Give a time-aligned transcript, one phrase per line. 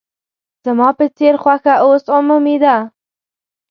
[0.65, 2.75] زما په څېر خوښه اوس عمومي ده.